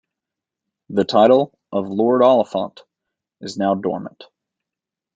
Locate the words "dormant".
3.75-4.23